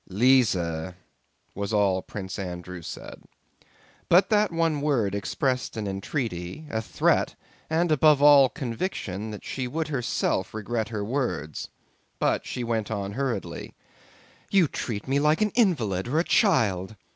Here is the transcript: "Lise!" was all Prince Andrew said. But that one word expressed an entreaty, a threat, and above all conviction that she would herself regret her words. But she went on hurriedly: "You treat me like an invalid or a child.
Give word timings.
"Lise!" 0.09 0.55
was 1.53 1.71
all 1.71 2.01
Prince 2.01 2.39
Andrew 2.39 2.81
said. 2.81 3.21
But 4.09 4.31
that 4.31 4.51
one 4.51 4.81
word 4.81 5.13
expressed 5.13 5.77
an 5.77 5.85
entreaty, 5.87 6.65
a 6.71 6.81
threat, 6.81 7.35
and 7.69 7.91
above 7.91 8.19
all 8.19 8.49
conviction 8.49 9.29
that 9.29 9.45
she 9.45 9.67
would 9.67 9.89
herself 9.89 10.55
regret 10.55 10.89
her 10.89 11.05
words. 11.05 11.69
But 12.17 12.47
she 12.47 12.63
went 12.63 12.89
on 12.89 13.11
hurriedly: 13.11 13.75
"You 14.49 14.67
treat 14.67 15.07
me 15.07 15.19
like 15.19 15.39
an 15.43 15.51
invalid 15.51 16.07
or 16.07 16.17
a 16.17 16.23
child. 16.23 16.95